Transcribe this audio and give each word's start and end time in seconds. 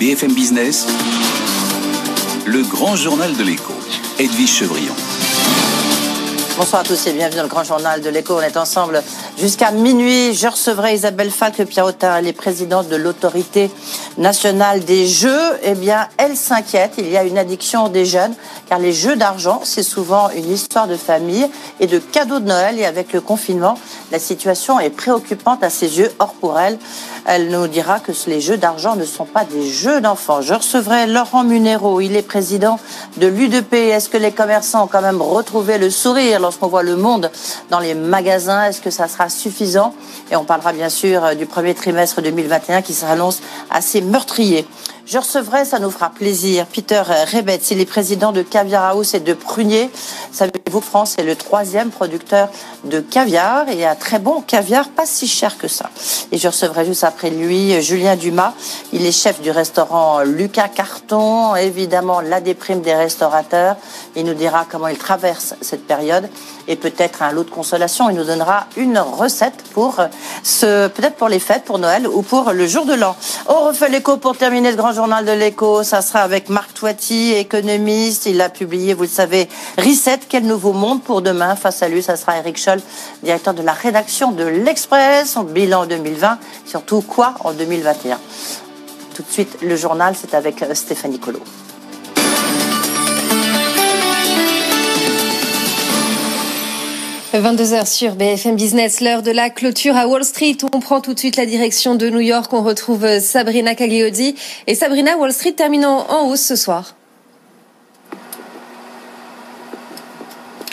BFM 0.00 0.32
Business, 0.32 0.86
le 2.46 2.62
grand 2.62 2.96
journal 2.96 3.36
de 3.36 3.42
l'écho, 3.42 3.74
Edwige 4.18 4.48
Chevrillon. 4.48 4.94
Bonsoir 6.56 6.80
à 6.80 6.84
tous 6.84 7.06
et 7.06 7.12
bienvenue 7.12 7.36
dans 7.36 7.42
le 7.42 7.48
grand 7.50 7.64
journal 7.64 8.00
de 8.00 8.08
l'écho. 8.08 8.34
On 8.38 8.40
est 8.40 8.56
ensemble 8.56 9.02
jusqu'à 9.38 9.72
minuit. 9.72 10.32
Je 10.32 10.46
recevrai 10.46 10.94
Isabelle 10.94 11.30
Falque 11.30 11.64
Pierrotin, 11.64 12.16
elle 12.16 12.28
est 12.28 12.32
présidente 12.32 12.88
de 12.88 12.96
l'autorité 12.96 13.70
nationale 14.16 14.84
des 14.84 15.06
jeux. 15.06 15.58
Eh 15.62 15.74
bien, 15.74 16.08
elle 16.16 16.34
s'inquiète. 16.34 16.94
Il 16.96 17.10
y 17.10 17.18
a 17.18 17.24
une 17.24 17.36
addiction 17.36 17.88
des 17.88 18.06
jeunes 18.06 18.32
car 18.70 18.78
les 18.78 18.94
jeux 18.94 19.16
d'argent, 19.16 19.60
c'est 19.64 19.82
souvent 19.82 20.30
une 20.30 20.50
histoire 20.50 20.88
de 20.88 20.96
famille 20.96 21.46
et 21.78 21.86
de 21.86 21.98
cadeaux 21.98 22.40
de 22.40 22.46
Noël. 22.46 22.78
Et 22.78 22.86
avec 22.86 23.12
le 23.12 23.20
confinement, 23.20 23.78
la 24.10 24.18
situation 24.18 24.80
est 24.80 24.90
préoccupante 24.90 25.62
à 25.62 25.70
ses 25.70 25.98
yeux. 25.98 26.10
Or, 26.18 26.34
pour 26.34 26.58
elle, 26.58 26.78
elle 27.26 27.48
nous 27.48 27.66
dira 27.68 28.00
que 28.00 28.12
les 28.26 28.40
jeux 28.40 28.56
d'argent 28.56 28.96
ne 28.96 29.04
sont 29.04 29.24
pas 29.24 29.44
des 29.44 29.70
jeux 29.70 30.00
d'enfants. 30.00 30.42
Je 30.42 30.54
recevrai 30.54 31.06
Laurent 31.06 31.44
Munero. 31.44 32.00
Il 32.00 32.16
est 32.16 32.22
président 32.22 32.78
de 33.18 33.26
l'UDP. 33.26 33.74
Est-ce 33.74 34.08
que 34.08 34.16
les 34.16 34.32
commerçants 34.32 34.84
ont 34.84 34.88
quand 34.88 35.02
même 35.02 35.22
retrouvé 35.22 35.78
le 35.78 35.90
sourire 35.90 36.40
lorsqu'on 36.40 36.68
voit 36.68 36.82
le 36.82 36.96
monde 36.96 37.30
dans 37.70 37.80
les 37.80 37.94
magasins? 37.94 38.64
Est-ce 38.64 38.80
que 38.80 38.90
ça 38.90 39.08
sera 39.08 39.28
suffisant? 39.28 39.94
Et 40.30 40.36
on 40.36 40.44
parlera 40.44 40.72
bien 40.72 40.88
sûr 40.88 41.36
du 41.36 41.46
premier 41.46 41.74
trimestre 41.74 42.20
2021 42.20 42.82
qui 42.82 42.94
s'annonce 42.94 43.40
assez 43.70 44.00
meurtrier. 44.00 44.66
Je 45.10 45.18
recevrai, 45.18 45.64
ça 45.64 45.80
nous 45.80 45.90
fera 45.90 46.08
plaisir, 46.08 46.66
Peter 46.66 47.02
Rebetz. 47.04 47.72
Il 47.72 47.80
est 47.80 47.84
président 47.84 48.30
de 48.30 48.42
Caviar 48.42 48.84
House 48.84 49.12
et 49.14 49.18
de 49.18 49.34
Prunier. 49.34 49.90
Savez-vous, 50.30 50.80
France 50.80 51.16
est 51.18 51.24
le 51.24 51.34
troisième 51.34 51.90
producteur 51.90 52.48
de 52.84 53.00
caviar 53.00 53.68
et 53.68 53.84
un 53.84 53.96
très 53.96 54.20
bon 54.20 54.40
caviar, 54.40 54.88
pas 54.88 55.06
si 55.06 55.26
cher 55.26 55.58
que 55.58 55.66
ça. 55.66 55.90
Et 56.30 56.38
je 56.38 56.46
recevrai 56.46 56.84
juste 56.84 57.02
après 57.02 57.30
lui 57.30 57.82
Julien 57.82 58.14
Dumas. 58.14 58.52
Il 58.92 59.04
est 59.04 59.10
chef 59.10 59.40
du 59.40 59.50
restaurant 59.50 60.20
Lucas 60.20 60.68
Carton. 60.68 61.56
Évidemment, 61.56 62.20
la 62.20 62.40
déprime 62.40 62.80
des 62.80 62.94
restaurateurs. 62.94 63.74
Il 64.14 64.24
nous 64.26 64.34
dira 64.34 64.64
comment 64.70 64.86
il 64.86 64.96
traverse 64.96 65.54
cette 65.60 65.88
période 65.88 66.28
et 66.68 66.76
peut-être 66.76 67.22
un 67.22 67.32
lot 67.32 67.42
de 67.42 67.50
consolation. 67.50 68.10
Il 68.10 68.16
nous 68.16 68.24
donnera 68.24 68.66
une 68.76 69.00
recette 69.00 69.64
pour 69.72 69.96
ce, 70.44 70.86
peut-être 70.86 71.16
pour 71.16 71.28
les 71.28 71.40
fêtes, 71.40 71.64
pour 71.64 71.80
Noël 71.80 72.06
ou 72.06 72.22
pour 72.22 72.52
le 72.52 72.68
jour 72.68 72.84
de 72.84 72.94
l'an. 72.94 73.16
On 73.48 73.66
refait 73.66 73.88
l'écho 73.88 74.16
pour 74.16 74.36
terminer 74.36 74.70
ce 74.70 74.76
grand 74.76 74.99
journal 75.00 75.24
de 75.24 75.32
l'écho. 75.32 75.82
Ça 75.82 76.02
sera 76.02 76.20
avec 76.20 76.50
Marc 76.50 76.74
Toiti, 76.74 77.32
économiste. 77.32 78.26
Il 78.26 78.38
a 78.42 78.50
publié, 78.50 78.92
vous 78.92 79.04
le 79.04 79.08
savez, 79.08 79.48
Reset, 79.78 80.20
quel 80.28 80.44
nouveau 80.44 80.74
monde 80.74 81.02
pour 81.02 81.22
demain. 81.22 81.56
Face 81.56 81.82
à 81.82 81.88
lui, 81.88 82.02
ça 82.02 82.16
sera 82.16 82.36
Eric 82.36 82.58
Scholl, 82.58 82.82
directeur 83.22 83.54
de 83.54 83.62
la 83.62 83.72
rédaction 83.72 84.30
de 84.30 84.44
l'Express, 84.44 85.32
son 85.32 85.44
bilan 85.44 85.86
2020, 85.86 86.38
surtout 86.66 87.00
quoi 87.00 87.34
en 87.44 87.54
2021. 87.54 88.18
Tout 89.14 89.22
de 89.22 89.30
suite, 89.30 89.56
le 89.62 89.74
journal, 89.74 90.14
c'est 90.20 90.34
avec 90.34 90.62
Stéphanie 90.74 91.18
Collot. 91.18 91.40
22h 97.38 97.86
sur 97.86 98.16
BFM 98.16 98.56
Business, 98.56 99.00
l'heure 99.00 99.22
de 99.22 99.30
la 99.30 99.50
clôture 99.50 99.96
à 99.96 100.08
Wall 100.08 100.24
Street. 100.24 100.56
On 100.74 100.80
prend 100.80 101.00
tout 101.00 101.14
de 101.14 101.18
suite 101.18 101.36
la 101.36 101.46
direction 101.46 101.94
de 101.94 102.10
New 102.10 102.20
York. 102.20 102.52
On 102.52 102.62
retrouve 102.62 103.20
Sabrina 103.20 103.76
Cagliodi. 103.76 104.34
Et 104.66 104.74
Sabrina, 104.74 105.16
Wall 105.16 105.32
Street 105.32 105.52
termine 105.52 105.84
en 105.84 106.28
hausse 106.28 106.40
ce 106.42 106.56
soir. 106.56 106.96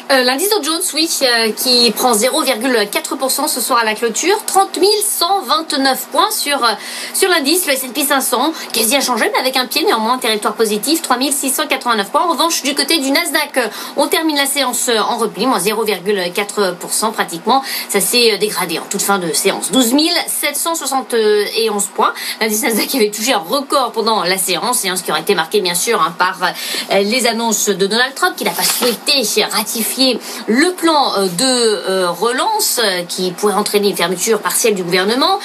Euh, 0.10 0.24
L'indice 0.24 0.50
Dow 0.50 0.64
Jones, 0.64 0.82
oui, 0.94 1.10
euh, 1.24 1.52
qui 1.52 1.92
prend 1.92 2.14
0,4% 2.14 3.48
ce 3.48 3.60
soir 3.60 3.80
à 3.80 3.84
la 3.84 3.94
clôture, 3.94 4.38
30 4.46 4.80
129 5.04 6.08
points 6.12 6.32
sur, 6.32 6.64
euh, 6.64 6.70
sur 7.14 7.28
l'indice, 7.30 7.66
le 7.68 7.74
S&P 7.74 8.06
500, 8.06 8.54
quasi 8.72 8.96
inchangé, 8.96 9.30
mais 9.34 9.40
avec 9.40 9.58
un 9.58 9.66
pied 9.66 9.84
néanmoins, 9.84 10.18
territoire 10.18 10.54
positif, 10.54 11.02
3 11.02 11.18
689 11.32 12.10
points. 12.10 12.22
En 12.22 12.32
revanche, 12.32 12.64
du 12.64 12.74
côté 12.74 13.00
du 13.00 13.12
Nasdaq, 13.12 13.58
euh, 13.58 13.68
on 13.98 14.08
termine 14.08 14.38
la 14.38 14.46
séance 14.46 14.88
euh, 14.88 14.98
en 14.98 15.18
repli, 15.18 15.46
moins 15.46 15.60
0,4% 15.60 17.12
pratiquement. 17.12 17.62
Ça 17.90 18.00
s'est 18.00 18.38
dégradé 18.38 18.80
en 18.80 18.86
toute 18.86 19.02
fin 19.02 19.20
de 19.20 19.34
séance. 19.34 19.72
12 19.72 19.94
771 20.28 21.88
points. 21.88 22.14
L'indice 22.40 22.64
Nasdaq 22.64 22.96
avait 22.96 23.12
touché 23.12 23.34
un 23.34 23.40
record 23.40 23.92
pendant 23.92 24.24
la 24.24 24.38
séance, 24.38 24.80
séance 24.80 25.02
qui 25.02 25.12
aurait 25.12 25.22
été 25.22 25.36
marquée 25.36 25.60
bien 25.60 25.76
sûr 25.76 26.02
hein, 26.02 26.14
par 26.18 26.40
les 26.92 27.28
annonces 27.28 27.68
de 27.70 27.88
Donald 27.88 28.14
Trump, 28.16 28.36
qui 28.38 28.44
n'a 28.44 28.52
pas 28.52 28.64
souhaité 28.64 29.24
ratifier 29.52 29.97
le 30.48 30.74
plan 30.74 31.14
euh, 31.18 31.28
de 31.28 31.44
euh, 31.44 32.10
relance 32.10 32.80
euh, 32.84 33.04
qui 33.04 33.32
pourrait 33.32 33.54
entraîner 33.54 33.90
une 33.90 33.96
fermeture 33.96 34.40
partielle 34.40 34.76
du 34.76 34.84
gouvernement. 34.84 35.40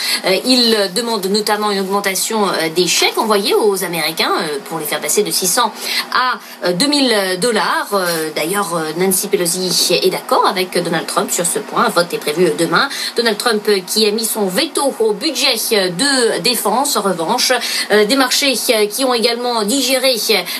Il 0.44 0.90
demande 0.94 1.26
notamment 1.26 1.70
une 1.70 1.80
augmentation 1.80 2.46
des 2.74 2.86
chèques 2.86 3.18
envoyés 3.18 3.54
aux 3.54 3.84
Américains 3.84 4.32
pour 4.66 4.78
les 4.78 4.84
faire 4.84 5.00
passer 5.00 5.22
de 5.22 5.30
600 5.30 5.72
à 6.12 6.70
2000 6.72 7.38
dollars. 7.40 7.88
D'ailleurs, 8.34 8.80
Nancy 8.98 9.28
Pelosi 9.28 9.94
est 10.02 10.10
d'accord 10.10 10.46
avec 10.46 10.80
Donald 10.82 11.06
Trump 11.06 11.30
sur 11.30 11.46
ce 11.46 11.58
point. 11.58 11.86
Un 11.86 11.88
vote 11.88 12.12
est 12.12 12.18
prévu 12.18 12.52
demain. 12.58 12.88
Donald 13.16 13.38
Trump 13.38 13.68
qui 13.86 14.06
a 14.06 14.10
mis 14.10 14.24
son 14.24 14.46
veto 14.46 14.94
au 15.00 15.12
budget 15.12 15.54
de 15.70 16.40
défense. 16.40 16.96
En 16.96 17.02
revanche, 17.02 17.52
des 17.90 18.16
marchés 18.16 18.54
qui 18.90 19.04
ont 19.04 19.14
également 19.14 19.62
digéré 19.64 20.16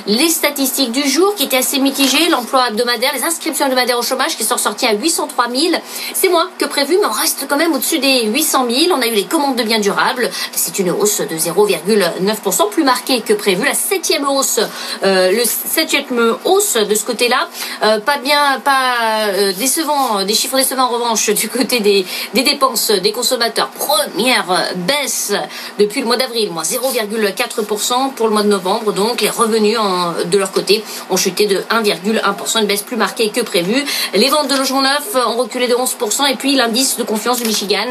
les 0.06 0.28
statistiques 0.28 0.92
du 0.92 1.08
jour 1.08 1.34
qui 1.34 1.44
étaient 1.44 1.58
assez 1.58 1.78
mitigées. 1.78 2.28
L'emploi 2.30 2.68
hebdomadaire, 2.68 3.12
les 3.14 3.24
inscriptions 3.24 3.66
hebdomadaires 3.66 3.81
au 3.90 4.02
chômage 4.02 4.36
qui 4.36 4.44
sont 4.44 4.58
sortis 4.58 4.86
à 4.86 4.92
803 4.94 5.48
000. 5.50 5.74
C'est 6.14 6.28
moins 6.28 6.48
que 6.58 6.64
prévu, 6.64 6.96
mais 7.00 7.06
on 7.06 7.12
reste 7.12 7.46
quand 7.48 7.56
même 7.56 7.72
au-dessus 7.72 7.98
des 7.98 8.24
800 8.26 8.66
000. 8.70 8.96
On 8.96 9.02
a 9.02 9.06
eu 9.06 9.14
les 9.14 9.24
commandes 9.24 9.56
de 9.56 9.62
biens 9.62 9.80
durables. 9.80 10.30
C'est 10.52 10.78
une 10.78 10.90
hausse 10.90 11.20
de 11.20 11.36
0,9%, 11.36 12.70
plus 12.70 12.84
marquée 12.84 13.20
que 13.20 13.32
prévu. 13.32 13.64
La 13.64 13.74
septième 13.74 14.28
hausse, 14.28 14.60
euh, 15.02 15.32
le 15.32 15.42
septième 15.44 16.36
hausse 16.44 16.74
de 16.76 16.94
ce 16.94 17.04
côté-là. 17.04 17.48
Euh, 17.82 17.98
pas 18.00 18.18
bien, 18.18 18.60
pas 18.64 19.28
euh, 19.28 19.52
décevant, 19.52 20.24
des 20.24 20.34
chiffres 20.34 20.56
décevants 20.56 20.84
en 20.84 20.88
revanche 20.88 21.30
du 21.30 21.48
côté 21.48 21.80
des, 21.80 22.04
dépenses 22.34 22.90
des 22.90 23.12
consommateurs. 23.12 23.68
Première 23.70 24.46
baisse 24.76 25.32
depuis 25.78 26.00
le 26.00 26.06
mois 26.06 26.16
d'avril, 26.16 26.50
moins 26.52 26.62
0,4% 26.62 28.14
pour 28.14 28.26
le 28.26 28.32
mois 28.32 28.42
de 28.42 28.48
novembre. 28.48 28.92
Donc 28.92 29.20
les 29.20 29.30
revenus 29.30 29.78
en, 29.78 30.12
de 30.24 30.38
leur 30.38 30.52
côté 30.52 30.84
ont 31.10 31.16
chuté 31.16 31.46
de 31.46 31.58
1,1%, 31.70 32.60
une 32.60 32.66
baisse 32.66 32.82
plus 32.82 32.96
marquée 32.96 33.30
que 33.30 33.40
prévu. 33.40 33.71
Les 34.14 34.28
ventes 34.28 34.48
de 34.48 34.56
logements 34.56 34.82
neufs 34.82 35.14
ont 35.14 35.36
reculé 35.36 35.68
de 35.68 35.74
11% 35.74 36.30
et 36.30 36.36
puis 36.36 36.54
l'indice 36.54 36.96
de 36.96 37.02
confiance 37.02 37.38
du 37.38 37.46
Michigan, 37.46 37.86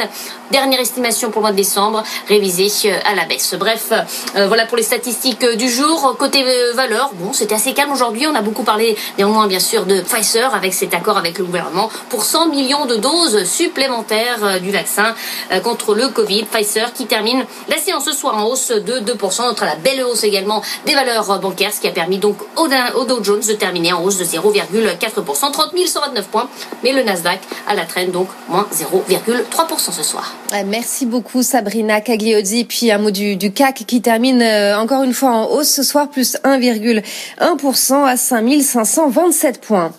dernière 0.52 0.80
estimation 0.80 1.30
pour 1.30 1.40
le 1.40 1.44
mois 1.44 1.52
de 1.52 1.58
décembre, 1.58 2.03
révisé 2.28 2.68
euh, 2.86 2.97
à 3.06 3.16
la 3.16 3.25
baisse. 3.25 3.56
Bref, 3.58 3.91
euh, 4.36 4.47
voilà 4.47 4.66
pour 4.66 4.78
les 4.78 4.84
statistiques 4.84 5.46
du 5.46 5.70
jour. 5.70 6.16
Côté 6.18 6.44
euh, 6.46 6.74
valeur, 6.74 7.12
bon, 7.16 7.34
c'était 7.34 7.56
assez 7.56 7.74
calme 7.74 7.91
aujourd'hui. 7.91 8.28
On 8.28 8.36
a 8.36 8.41
beaucoup 8.41 8.64
parlé 8.64 8.97
néanmoins 9.18 9.47
bien 9.47 9.59
sûr 9.59 9.86
de 9.86 10.02
Pfizer 10.02 10.53
avec 10.53 10.74
cet 10.74 10.94
accord 10.94 11.18
avec 11.18 11.38
le 11.38 11.46
gouvernement 11.46 11.90
pour 12.09 12.24
100 12.24 12.50
millions 12.50 12.86
de 12.86 12.97
doses 12.97 13.44
supplémentaires 13.46 14.59
du 14.62 14.72
vaccin 14.72 15.16
contre 15.64 15.96
le 15.96 16.09
Covid. 16.09 16.44
Pfizer 16.44 16.94
qui 16.94 17.06
termine 17.06 17.46
la 17.70 17.78
séance 17.78 18.06
ce 18.06 18.14
soir 18.14 18.38
en 18.38 18.46
hausse 18.46 18.70
de 18.70 19.00
2%. 19.00 19.44
Notre 19.44 19.66
la 19.66 19.75
belle 19.75 20.03
hausse 20.03 20.24
également 20.24 20.62
des 20.86 20.94
valeurs 20.94 21.40
bancaires, 21.40 21.74
ce 21.74 21.80
qui 21.80 21.88
a 21.88 21.91
permis 21.91 22.18
donc 22.18 22.38
au 22.58 22.68
Dow 23.06 23.24
Jones 23.24 23.41
de 23.47 23.53
terminer 23.53 23.94
en 23.94 24.03
hausse 24.03 24.18
de 24.18 24.25
0,4%. 24.25 25.52
30 25.72 25.88
129 25.88 26.28
points. 26.28 26.50
Mais 26.84 26.92
le 26.92 27.04
Nasdaq 27.04 27.40
à 27.68 27.76
la 27.76 27.86
traîne, 27.86 28.12
donc 28.12 28.28
moins 28.48 28.68
0,3% 28.74 29.92
ce 29.92 30.04
soir. 30.04 30.34
Merci 30.66 31.06
beaucoup 31.06 31.44
Sabrina 31.44 32.02
Cagliozzi. 32.02 32.66
Puis 32.66 32.92
un 32.92 32.98
mot 32.98 33.12
du, 33.12 33.36
du 33.36 33.52
CAC 33.52 33.84
qui 33.88 34.02
termine 34.02 34.42
euh, 34.42 34.78
encore 34.78 35.04
une 35.04 35.14
fois 35.14 35.32
en 35.32 35.46
hausse 35.48 35.70
ce 35.70 35.84
soir, 35.84 36.09
plus 36.09 36.38
1,1% 36.44 38.06
à 38.06 38.18
5527 38.18 39.62
points. 39.62 39.92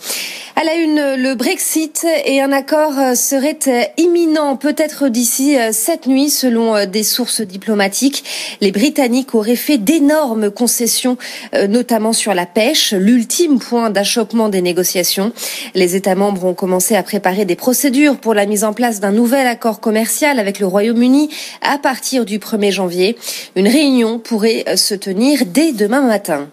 À 0.54 0.64
la 0.64 0.74
une, 0.74 1.14
le 1.16 1.34
Brexit 1.34 2.06
et 2.26 2.42
un 2.42 2.52
accord 2.52 2.98
euh, 2.98 3.14
serait 3.14 3.58
euh, 3.68 3.84
imminent, 3.96 4.56
peut-être 4.56 5.08
d'ici 5.08 5.56
cette 5.72 6.06
nuit, 6.06 6.28
selon 6.28 6.84
des 6.84 7.02
sources 7.02 7.40
diplomatiques. 7.40 8.22
Les 8.60 8.70
Britanniques 8.70 9.34
auraient 9.34 9.56
fait 9.56 9.78
d'énormes 9.78 10.50
concessions, 10.50 11.16
notamment 11.68 12.12
sur 12.12 12.34
la 12.34 12.44
pêche, 12.44 12.92
l'ultime 12.92 13.58
point 13.58 13.88
d'achoppement 13.88 14.50
des 14.50 14.60
négociations. 14.60 15.32
Les 15.74 15.96
États 15.96 16.14
membres 16.14 16.44
ont 16.44 16.54
commencé 16.54 16.96
à 16.96 17.02
préparer 17.02 17.44
des 17.44 17.56
procédures 17.56 18.18
pour 18.18 18.34
la 18.34 18.44
mise 18.44 18.64
en 18.64 18.74
place 18.74 19.00
d'un 19.00 19.12
nouvel 19.12 19.46
accord 19.46 19.80
commercial 19.80 20.38
avec 20.38 20.58
le 20.58 20.66
Royaume-Uni 20.66 21.30
à 21.62 21.78
partir 21.78 22.24
du 22.24 22.38
1er 22.38 22.72
janvier. 22.72 23.16
Une 23.56 23.68
réunion 23.68 24.18
pourrait 24.18 24.76
se 24.76 24.94
tenir 24.94 25.44
dès 25.46 25.72
demain 25.72 26.02
matin. 26.02 26.48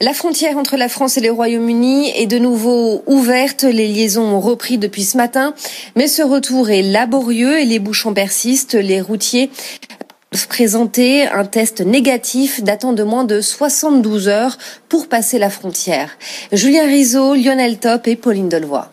La 0.00 0.14
frontière 0.14 0.56
entre 0.56 0.76
la 0.76 0.88
France 0.88 1.16
et 1.16 1.20
le 1.20 1.30
Royaume-Uni 1.30 2.10
est 2.16 2.26
de 2.26 2.38
nouveau 2.38 3.02
ouverte. 3.06 3.64
Les 3.64 3.88
liaisons 3.88 4.24
ont 4.24 4.40
repris 4.40 4.78
depuis 4.78 5.04
ce 5.04 5.16
matin, 5.16 5.54
mais 5.96 6.08
ce 6.08 6.22
retour 6.22 6.70
est 6.70 6.82
laborieux 6.82 7.58
et 7.58 7.64
les 7.64 7.78
bouchons 7.78 8.14
persistent. 8.14 8.74
Les 8.74 9.00
routiers 9.00 9.50
présenter 10.48 11.26
un 11.26 11.44
test 11.44 11.80
négatif 11.80 12.62
datant 12.62 12.92
de 12.92 13.02
moins 13.02 13.24
de 13.24 13.40
72 13.40 14.28
heures 14.28 14.58
pour 14.88 15.08
passer 15.08 15.38
la 15.38 15.50
frontière. 15.50 16.10
Julien 16.52 16.86
Rizzo, 16.86 17.34
Lionel 17.34 17.78
Top 17.78 18.06
et 18.06 18.16
Pauline 18.16 18.48
Delevoye. 18.48 18.90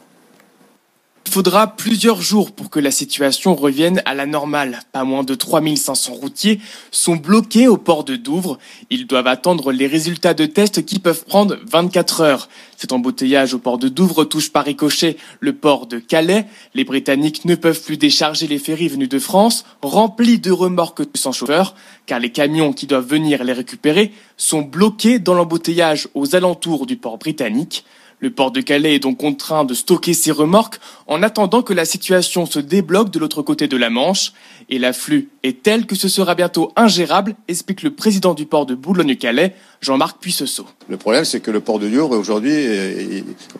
Faudra 1.29 1.75
plusieurs 1.75 2.21
jours 2.21 2.51
pour 2.51 2.69
que 2.69 2.79
la 2.79 2.91
situation 2.91 3.55
revienne 3.55 4.01
à 4.05 4.13
la 4.13 4.25
normale. 4.25 4.79
Pas 4.91 5.03
moins 5.03 5.23
de 5.23 5.35
3500 5.35 6.13
routiers 6.13 6.59
sont 6.91 7.15
bloqués 7.15 7.67
au 7.67 7.77
port 7.77 8.03
de 8.03 8.15
Douvres. 8.15 8.57
Ils 8.89 9.07
doivent 9.07 9.27
attendre 9.27 9.71
les 9.71 9.87
résultats 9.87 10.33
de 10.33 10.45
tests 10.45 10.85
qui 10.85 10.99
peuvent 10.99 11.25
prendre 11.25 11.57
24 11.65 12.21
heures. 12.21 12.49
Cet 12.77 12.91
embouteillage 12.91 13.53
au 13.53 13.59
port 13.59 13.77
de 13.77 13.87
Douvres 13.87 14.25
touche 14.25 14.51
par 14.51 14.65
ricochet 14.65 15.17
le 15.39 15.53
port 15.53 15.87
de 15.87 15.99
Calais. 15.99 16.45
Les 16.73 16.83
Britanniques 16.83 17.45
ne 17.45 17.55
peuvent 17.55 17.81
plus 17.81 17.97
décharger 17.97 18.47
les 18.47 18.59
ferries 18.59 18.89
venues 18.89 19.07
de 19.07 19.19
France, 19.19 19.65
remplis 19.81 20.39
de 20.39 20.51
remorques 20.51 21.03
sans 21.15 21.31
chauffeur, 21.31 21.75
car 22.05 22.19
les 22.19 22.31
camions 22.31 22.73
qui 22.73 22.87
doivent 22.87 23.07
venir 23.07 23.43
les 23.43 23.53
récupérer 23.53 24.11
sont 24.37 24.61
bloqués 24.61 25.19
dans 25.19 25.33
l'embouteillage 25.33 26.07
aux 26.13 26.35
alentours 26.35 26.85
du 26.85 26.97
port 26.97 27.17
britannique. 27.17 27.85
Le 28.19 28.29
port 28.29 28.51
de 28.51 28.61
Calais 28.61 28.95
est 28.95 28.99
donc 28.99 29.17
contraint 29.17 29.65
de 29.65 29.73
stocker 29.73 30.13
ses 30.13 30.31
remorques 30.31 30.79
en 31.07 31.21
attendant 31.21 31.61
que 31.61 31.73
la 31.73 31.85
situation 31.85 32.45
se 32.45 32.59
débloque 32.59 33.09
de 33.11 33.19
l'autre 33.19 33.41
côté 33.41 33.67
de 33.67 33.77
la 33.77 33.89
Manche. 33.89 34.31
Et 34.69 34.79
l'afflux 34.79 35.29
est 35.43 35.61
tel 35.61 35.85
que 35.85 35.95
ce 35.95 36.07
sera 36.07 36.33
bientôt 36.33 36.71
ingérable, 36.75 37.35
explique 37.47 37.83
le 37.83 37.91
président 37.91 38.33
du 38.33 38.45
port 38.45 38.65
de 38.65 38.73
Boulogne-Calais, 38.73 39.53
Jean-Marc 39.81 40.19
Puissesseau. 40.19 40.65
Le 40.87 40.97
problème, 40.97 41.25
c'est 41.25 41.41
que 41.41 41.51
le 41.51 41.59
port 41.59 41.77
de 41.77 41.87
Lyon, 41.87 42.09
aujourd'hui, 42.09 42.55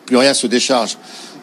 plus 0.06 0.16
rien 0.16 0.34
se 0.34 0.46
décharge. 0.46 0.96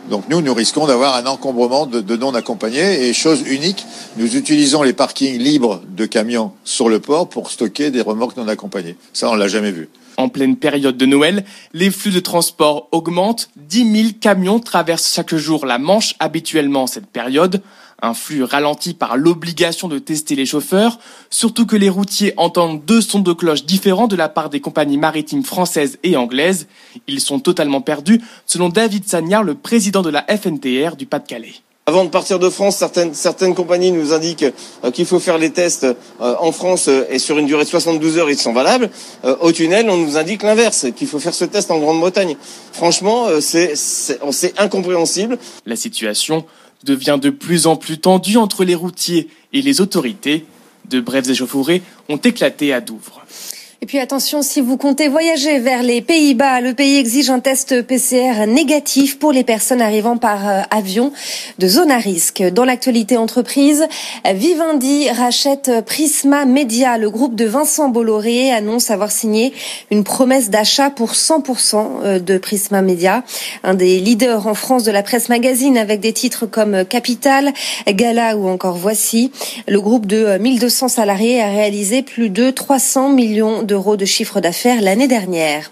Donc 0.09 0.25
nous, 0.30 0.42
nous 0.42 0.54
risquons 0.54 0.86
d'avoir 0.86 1.16
un 1.16 1.25
encombrement 1.27 1.86
de, 1.86 2.01
de, 2.01 2.18
non 2.18 2.33
accompagnés. 2.33 3.07
Et 3.07 3.13
chose 3.13 3.44
unique, 3.48 3.86
nous 4.18 4.36
utilisons 4.36 4.83
les 4.83 4.94
parkings 4.94 5.38
libres 5.38 5.81
de 5.88 6.06
camions 6.06 6.51
sur 6.63 6.89
le 6.89 7.00
port 7.00 7.30
pour 7.30 7.51
stocker 7.51 7.92
des 7.92 8.01
remorques 8.01 8.38
non 8.38 8.48
accompagnées. 8.48 8.98
Ça, 9.13 9.30
on 9.30 9.36
l'a 9.36 9.48
jamais 9.48 9.71
vu. 9.71 9.89
En 10.18 10.30
pleine 10.30 10.57
période 10.57 10.98
de 10.98 11.06
Noël, 11.06 11.44
les 11.74 11.89
flux 11.89 12.12
de 12.12 12.19
transport 12.19 12.88
augmentent. 12.92 13.50
10 13.56 13.92
000 13.92 14.07
camions 14.19 14.60
traversent 14.60 15.13
chaque 15.13 15.36
jour 15.36 15.65
la 15.65 15.80
Manche 15.80 16.15
habituellement 16.19 16.88
cette 16.88 17.07
période. 17.07 17.62
Un 18.01 18.13
flux 18.13 18.44
ralenti 18.44 18.94
par 18.94 19.15
l'obligation 19.15 19.88
de 19.88 19.98
tester 19.98 20.36
les 20.36 20.45
chauffeurs, 20.45 21.00
surtout 21.30 21.65
que 21.65 21.77
les 21.77 21.89
routiers 21.89 22.33
entendent 22.38 22.83
deux 22.83 23.01
sons 23.01 23.19
de 23.19 23.31
cloche 23.31 23.65
différents 23.65 24.07
de 24.07 24.18
la 24.18 24.27
part 24.27 24.50
des 24.50 24.60
compagnies 24.60 24.98
maritimes 24.98 25.45
françaises 25.45 25.98
et 26.04 26.18
anglaises. 26.18 26.68
Ils 27.07 27.21
sont 27.21 27.39
totalement 27.39 27.81
perdus, 27.81 28.21
selon 28.45 28.69
David 28.69 29.07
Sagnard, 29.07 29.44
le 29.44 29.56
président 29.56 30.01
de 30.01 30.09
la 30.09 30.25
FNTR 30.27 30.98
du 30.98 31.06
Pas-de-Calais. 31.06 31.56
Avant 31.85 32.06
de 32.06 32.09
partir 32.09 32.39
de 32.39 32.50
France, 32.50 32.77
certaines, 32.77 33.13
certaines 33.13 33.53
compagnies 33.53 33.91
nous 33.91 34.13
indiquent 34.13 34.45
euh, 34.85 34.91
qu'il 34.91 35.06
faut 35.06 35.19
faire 35.19 35.38
les 35.38 35.50
tests 35.50 35.83
euh, 35.83 36.35
en 36.39 36.53
France 36.53 36.88
euh, 36.88 37.06
et 37.09 37.19
sur 37.19 37.38
une 37.38 37.45
durée 37.45 37.65
de 37.65 37.69
72 37.69 38.18
heures, 38.18 38.30
ils 38.30 38.38
sont 38.38 38.53
valables. 38.53 38.89
Au 39.41 39.51
tunnel, 39.51 39.89
on 39.89 39.97
nous 39.97 40.15
indique 40.15 40.44
l'inverse, 40.44 40.85
qu'il 40.95 41.07
faut 41.07 41.19
faire 41.19 41.33
ce 41.33 41.44
test 41.44 41.71
en 41.71 41.80
Grande-Bretagne. 41.80 42.38
Franchement, 42.71 43.27
c'est 43.41 43.74
incompréhensible. 44.57 45.38
La 45.65 45.75
situation 45.75 46.45
devient 46.85 47.19
de 47.21 47.30
plus 47.30 47.68
en 47.68 47.75
plus 47.75 47.97
tendue 47.97 48.38
entre 48.38 48.63
les 48.63 48.75
routiers 48.75 49.27
et 49.51 49.62
les 49.62 49.81
autorités. 49.81 50.45
De 50.89 51.00
brèves 51.00 51.30
échauffourées 51.30 51.81
ont 52.09 52.18
éclaté 52.18 52.74
à 52.74 52.81
Douvres. 52.81 53.21
Et 53.83 53.85
puis 53.85 54.00
attention, 54.00 54.44
si 54.44 54.62
vous 54.62 54.77
comptez 54.77 55.09
voyager 55.09 55.59
vers 55.59 55.83
les 55.83 56.01
Pays-Bas, 56.01 56.62
le 56.62 56.74
pays 56.74 56.95
exige 56.95 57.30
un 57.30 57.41
test 57.41 57.81
PCR 57.81 58.47
négatif 58.47 59.19
pour 59.19 59.33
les 59.33 59.44
personnes 59.44 59.81
arrivant 59.81 60.15
par 60.15 60.47
euh, 60.47 60.62
avion 60.71 61.12
de 61.59 61.68
zone 61.68 61.91
à 61.91 61.97
risque. 61.97 62.41
Dans 62.53 62.63
l'actualité 62.63 63.18
entreprise, 63.18 63.85
Vivendi 64.24 65.09
rachète 65.09 65.69
Prisma 65.85 66.45
Media. 66.45 66.97
Le 66.97 67.09
groupe 67.09 67.35
de 67.35 67.44
Vincent 67.44 67.89
Bolloré 67.89 68.53
annonce 68.53 68.89
avoir 68.89 69.12
signé 69.12 69.51
une 69.91 70.06
promesse 70.06 70.50
d'achat 70.50 70.89
pour 70.89 71.12
100% 71.12 71.88
euh, 72.06 72.19
de 72.19 72.38
Prisma 72.38 72.81
Media, 72.81 73.25
un 73.65 73.74
des 73.74 74.00
leaders 74.00 74.47
en 74.47 74.53
France 74.53 74.85
de 74.85 74.91
la 74.91 75.03
presse 75.03 75.27
magazine 75.27 75.77
avec 75.77 76.00
des 76.00 76.13
titres 76.13 76.45
comme 76.45 76.85
Capital, 76.85 77.51
Gala 77.85 78.38
ou 78.38 78.47
encore 78.47 78.77
Voici. 78.77 79.33
Le 79.68 79.81
groupe 79.81 80.06
de 80.06 80.38
1200 80.38 80.88
salariés 80.88 81.41
a 81.41 81.50
réalisé 81.50 82.01
plus 82.01 82.30
de 82.30 82.50
300 82.50 83.09
millions 83.09 83.62
de 83.62 83.72
de 83.73 84.05
chiffre 84.05 84.39
d'affaires 84.39 84.81
l'année 84.81 85.07
dernière. 85.07 85.71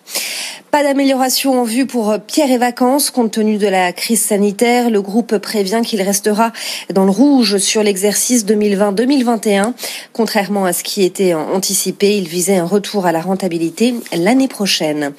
Pas 0.72 0.84
d'amélioration 0.84 1.60
en 1.60 1.64
vue 1.66 1.86
pour 1.86 2.18
Pierre 2.26 2.50
et 2.50 2.58
Vacances 2.58 3.10
compte 3.10 3.32
tenu 3.32 3.58
de 3.58 3.68
la 3.68 3.92
crise 3.92 4.22
sanitaire. 4.22 4.90
Le 4.90 5.02
groupe 5.02 5.38
prévient 5.38 5.82
qu'il 5.84 6.02
restera 6.02 6.54
dans 6.94 7.04
le 7.04 7.12
rouge 7.12 7.58
sur 7.58 7.84
l'exercice 7.84 8.46
2020-2021. 8.46 9.74
Contrairement 10.14 10.64
à 10.64 10.72
ce 10.72 10.86
qui 10.86 11.04
était 11.04 11.34
anticipé, 11.34 12.16
il 12.18 12.30
visait 12.30 12.56
un 12.56 12.66
retour 12.66 13.06
à 13.06 13.12
la 13.12 13.20
rentabilité 13.20 13.94
l'année 14.14 14.48
prochaine. 14.48 15.12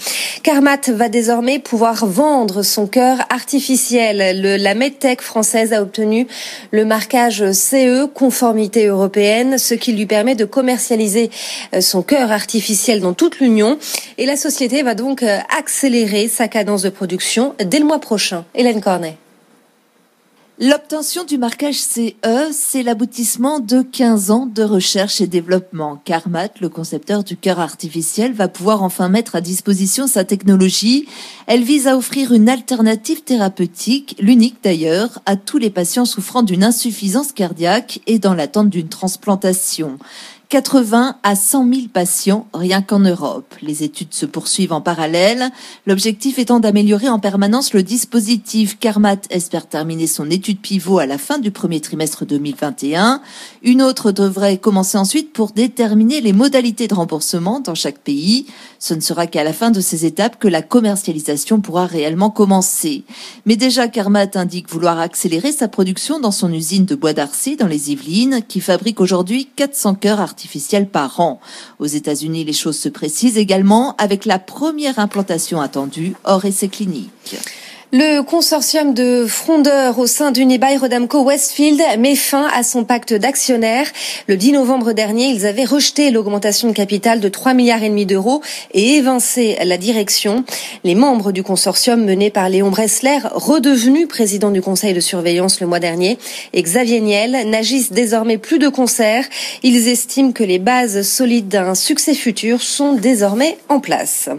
Carmat 0.43 0.89
va 0.89 1.11
désormais 1.11 1.59
pouvoir 1.59 2.07
vendre 2.07 2.63
son 2.63 2.87
cœur 2.87 3.19
artificiel. 3.29 4.41
La 4.41 4.75
MedTech 4.75 5.21
française 5.21 5.75
a 5.75 5.83
obtenu 5.83 6.29
le 6.71 6.87
marquage 6.87 7.53
CE, 7.53 8.07
conformité 8.07 8.87
européenne, 8.87 9.59
ce 9.59 9.75
qui 9.75 9.93
lui 9.93 10.07
permet 10.07 10.35
de 10.35 10.47
commercialiser 10.47 11.29
euh, 11.75 11.83
son 11.83 12.01
cœur 12.01 12.33
artificiel 12.33 13.01
dans 13.01 13.13
toute 13.13 13.39
l'Union. 13.39 13.79
Et 14.17 14.25
la 14.25 14.37
société 14.39 14.83
va 14.83 14.95
donc 14.95 15.23
euh, 15.23 15.41
accélérer 15.57 16.29
sa 16.29 16.49
cadence 16.49 16.83
de 16.83 16.91
production 16.91 17.55
dès 17.65 17.79
le 17.79 17.85
mois 17.85 18.01
prochain. 18.01 18.45
Hélène 18.55 18.81
Cornet. 18.81 19.19
L'obtention 20.65 21.25
du 21.25 21.39
marquage 21.39 21.81
CE, 21.81 22.13
c'est 22.53 22.85
l'aboutissement 22.85 23.59
de 23.59 23.83
15 23.83 24.31
ans 24.31 24.47
de 24.47 24.63
recherche 24.63 25.21
et 25.21 25.27
développement. 25.27 26.01
Carmat, 26.05 26.51
le 26.61 26.69
concepteur 26.69 27.25
du 27.25 27.37
cœur 27.37 27.59
artificiel, 27.59 28.33
va 28.33 28.47
pouvoir 28.47 28.85
enfin 28.85 29.09
mettre 29.09 29.35
à 29.35 29.41
disposition 29.41 30.07
sa 30.07 30.25
technologie. 30.25 31.09
Elle 31.49 31.65
vise 31.65 31.89
à 31.89 31.97
offrir 31.97 32.33
une 32.33 32.49
alternative 32.49 33.25
thérapeutique, 33.25 34.15
l'unique 34.21 34.59
d'ailleurs, 34.63 35.21
à 35.27 35.35
tous 35.35 35.59
les 35.59 35.71
patients 35.71 36.05
souffrant 36.05 36.43
d'une 36.43 36.63
insuffisance 36.63 37.33
cardiaque 37.33 38.01
et 38.07 38.21
dans 38.21 38.35
l'attente 38.35 38.69
d'une 38.69 38.89
transplantation. 38.89 39.99
80 40.53 41.17
à 41.23 41.35
100 41.35 41.67
000 41.67 41.81
patients 41.91 42.47
rien 42.53 42.83
qu'en 42.83 42.99
Europe. 42.99 43.55
Les 43.63 43.85
études 43.85 44.13
se 44.13 44.27
poursuivent 44.27 44.75
en 44.75 44.83
parallèle, 44.83 45.51
l'objectif 45.87 46.39
étant 46.39 46.61
d'améliorer 46.61 47.09
en 47.09 47.19
permanence 47.19 47.73
le 47.73 47.83
dispositif. 47.83 48.79
Carmat 48.79 49.17
espère 49.31 49.67
terminer 49.67 50.07
son 50.07 50.31
étude 50.31 50.61
pivot 50.61 50.99
à 50.99 51.07
la 51.07 51.17
fin 51.17 51.39
du 51.39 51.53
premier 51.53 51.81
trimestre 51.81 52.27
2021. 52.27 53.23
Une 53.63 53.81
autre 53.81 54.13
devrait 54.13 54.59
commencer 54.59 54.99
ensuite 54.99 55.33
pour 55.33 55.53
déterminer 55.53 56.21
les 56.21 56.35
modalités 56.35 56.87
de 56.87 56.95
remboursement 56.95 57.61
dans 57.61 57.75
chaque 57.75 58.01
pays. 58.01 58.45
Ce 58.79 58.93
ne 58.93 59.01
sera 59.01 59.27
qu'à 59.27 59.45
la 59.45 59.55
fin 59.55 59.71
de 59.71 59.81
ces 59.81 60.05
étapes 60.05 60.39
que 60.39 60.49
la 60.49 60.61
commercialisation 60.61 61.63
pourra 61.63 61.87
réellement 61.87 62.29
commencer. 62.29 63.05
Mais 63.47 63.57
déjà, 63.57 63.89
Carmat 63.89 64.29
indique 64.35 64.69
vouloir 64.69 64.99
accélérer 64.99 65.51
sa 65.51 65.69
production 65.69 66.21
dans 66.21 66.31
son 66.31 66.53
usine 66.53 66.85
de 66.85 66.95
Bois 66.95 67.15
d'Arcy 67.15 67.57
dans 67.57 67.69
les 67.69 67.91
Yvelines, 67.91 68.43
qui 68.47 68.61
fabrique 68.61 69.01
aujourd'hui 69.01 69.49
400 69.57 69.95
cœurs 69.95 70.21
artificiels 70.21 70.42
par 70.91 71.21
an. 71.21 71.41
Aux 71.79 71.87
États-Unis, 71.87 72.45
les 72.45 72.53
choses 72.53 72.79
se 72.79 72.89
précisent 72.89 73.39
également 73.39 73.95
avec 73.97 74.25
la 74.25 74.39
première 74.39 74.99
implantation 74.99 75.61
attendue 75.61 76.15
hors 76.25 76.45
essai 76.45 76.69
clinique. 76.69 77.37
Le 77.95 78.23
consortium 78.23 78.95
de 78.95 79.27
frondeurs 79.29 79.99
au 79.99 80.07
sein 80.07 80.31
d'Unibail 80.31 80.79
Rodamco 80.79 81.25
Westfield 81.25 81.79
met 81.99 82.17
fin 82.17 82.49
à 82.55 82.63
son 82.63 82.85
pacte 82.85 83.13
d'actionnaires. 83.13 83.85
Le 84.29 84.39
10 84.39 84.53
novembre 84.53 84.95
dernier, 84.95 85.27
ils 85.27 85.45
avaient 85.45 85.67
rejeté 85.67 86.11
l'augmentation 86.11 86.69
de 86.69 86.73
capital 86.73 87.21
de 87.21 87.29
3 87.29 87.53
milliards 87.53 87.83
et 87.83 87.91
demi 87.91 88.07
d'euros 88.07 88.41
et 88.73 88.95
évincé 88.95 89.59
la 89.63 89.77
direction. 89.77 90.43
Les 90.85 90.95
membres 90.95 91.33
du 91.33 91.43
consortium 91.43 92.03
mené 92.03 92.31
par 92.31 92.49
Léon 92.49 92.71
Bressler, 92.71 93.19
redevenu 93.31 94.07
président 94.07 94.51
du 94.51 94.63
conseil 94.63 94.95
de 94.95 95.01
surveillance 95.01 95.61
le 95.61 95.67
mois 95.67 95.79
dernier, 95.79 96.17
et 96.55 96.63
Xavier 96.63 97.03
Niel 97.03 97.47
n'agissent 97.51 97.93
désormais 97.93 98.39
plus 98.39 98.59
de 98.59 98.69
concert. 98.69 99.27
Ils 99.63 99.89
estiment 99.89 100.33
que 100.33 100.45
les 100.45 100.59
bases 100.59 101.03
solides 101.03 101.49
d'un 101.49 101.75
succès 101.75 102.15
futur 102.15 102.63
sont 102.63 102.95
désormais 102.95 103.59
en 103.69 103.81
place. 103.81 104.31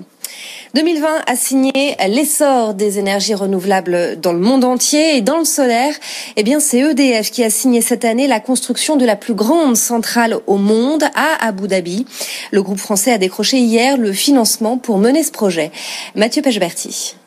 2020 0.75 1.07
a 1.27 1.35
signé 1.35 1.95
l'essor 2.07 2.73
des 2.73 2.97
énergies 2.97 3.35
renouvelables 3.35 4.19
dans 4.19 4.33
le 4.33 4.39
monde 4.39 4.63
entier 4.63 5.17
et 5.17 5.21
dans 5.21 5.37
le 5.37 5.45
solaire. 5.45 5.93
Eh 6.35 6.41
bien, 6.41 6.59
c'est 6.59 6.79
EDF 6.79 7.29
qui 7.29 7.43
a 7.43 7.51
signé 7.51 7.79
cette 7.79 8.03
année 8.03 8.25
la 8.25 8.39
construction 8.39 8.95
de 8.95 9.05
la 9.05 9.15
plus 9.15 9.35
grande 9.35 9.77
centrale 9.77 10.35
au 10.47 10.57
monde 10.57 11.03
à 11.13 11.45
Abu 11.45 11.67
Dhabi. 11.67 12.07
Le 12.51 12.63
groupe 12.63 12.79
français 12.79 13.11
a 13.11 13.19
décroché 13.19 13.59
hier 13.59 13.97
le 13.97 14.13
financement 14.13 14.79
pour 14.79 14.97
mener 14.97 15.21
ce 15.21 15.29
projet. 15.29 15.71
Mathieu 16.15 16.41
Pechberti. 16.41 17.17